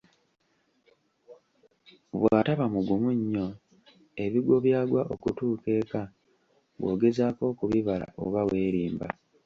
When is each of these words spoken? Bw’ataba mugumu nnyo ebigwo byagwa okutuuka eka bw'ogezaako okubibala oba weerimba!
Bw’ataba 2.19 2.65
mugumu 2.73 3.09
nnyo 3.17 3.47
ebigwo 4.23 4.55
byagwa 4.65 5.01
okutuuka 5.13 5.69
eka 5.81 6.03
bw'ogezaako 6.79 7.43
okubibala 7.51 8.07
oba 8.23 8.41
weerimba! 8.49 9.09